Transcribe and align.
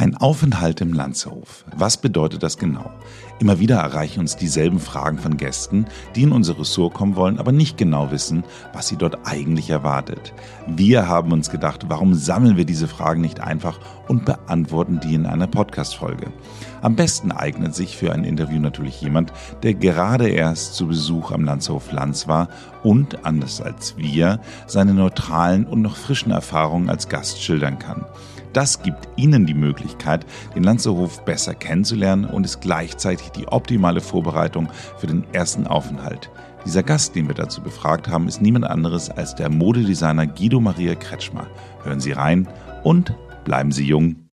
Ein 0.00 0.16
Aufenthalt 0.16 0.80
im 0.80 0.94
Landshof. 0.94 1.66
Was 1.76 1.98
bedeutet 1.98 2.42
das 2.42 2.56
genau? 2.56 2.90
Immer 3.40 3.58
wieder 3.58 3.76
erreichen 3.76 4.20
uns 4.20 4.36
dieselben 4.36 4.78
Fragen 4.78 5.18
von 5.18 5.38
Gästen, 5.38 5.86
die 6.14 6.24
in 6.24 6.32
unser 6.32 6.58
Ressort 6.58 6.92
kommen 6.92 7.16
wollen, 7.16 7.38
aber 7.38 7.52
nicht 7.52 7.78
genau 7.78 8.10
wissen, 8.10 8.44
was 8.74 8.88
sie 8.88 8.98
dort 8.98 9.26
eigentlich 9.26 9.70
erwartet. 9.70 10.34
Wir 10.66 11.08
haben 11.08 11.32
uns 11.32 11.48
gedacht, 11.48 11.86
warum 11.88 12.12
sammeln 12.12 12.58
wir 12.58 12.66
diese 12.66 12.86
Fragen 12.86 13.22
nicht 13.22 13.40
einfach 13.40 13.80
und 14.08 14.26
beantworten 14.26 15.00
die 15.00 15.14
in 15.14 15.24
einer 15.24 15.46
Podcast-Folge? 15.46 16.26
Am 16.82 16.96
besten 16.96 17.32
eignet 17.32 17.74
sich 17.74 17.96
für 17.96 18.12
ein 18.12 18.24
Interview 18.24 18.60
natürlich 18.60 19.00
jemand, 19.00 19.32
der 19.62 19.72
gerade 19.72 20.28
erst 20.28 20.74
zu 20.74 20.88
Besuch 20.88 21.32
am 21.32 21.44
Landshof 21.44 21.92
Lanz 21.92 22.28
war 22.28 22.50
und, 22.82 23.24
anders 23.24 23.62
als 23.62 23.96
wir, 23.96 24.40
seine 24.66 24.92
neutralen 24.92 25.64
und 25.64 25.80
noch 25.80 25.96
frischen 25.96 26.30
Erfahrungen 26.30 26.90
als 26.90 27.08
Gast 27.08 27.42
schildern 27.42 27.78
kann. 27.78 28.04
Das 28.52 28.82
gibt 28.82 29.08
Ihnen 29.16 29.46
die 29.46 29.54
Möglichkeit, 29.54 30.26
den 30.56 30.64
Lanzerhof 30.64 31.24
besser 31.24 31.54
kennenzulernen 31.54 32.24
und 32.24 32.44
ist 32.44 32.60
gleichzeitig 32.60 33.29
die 33.36 33.48
optimale 33.48 34.00
Vorbereitung 34.00 34.68
für 34.98 35.06
den 35.06 35.24
ersten 35.32 35.66
Aufenthalt. 35.66 36.30
Dieser 36.64 36.82
Gast, 36.82 37.14
den 37.14 37.26
wir 37.26 37.34
dazu 37.34 37.62
befragt 37.62 38.08
haben, 38.08 38.28
ist 38.28 38.42
niemand 38.42 38.66
anderes 38.66 39.08
als 39.10 39.34
der 39.34 39.48
Modedesigner 39.48 40.26
Guido 40.26 40.60
Maria 40.60 40.94
Kretschmer. 40.94 41.46
Hören 41.82 42.00
Sie 42.00 42.12
rein 42.12 42.48
und 42.84 43.14
bleiben 43.44 43.72
Sie 43.72 43.86
jung. 43.86 44.20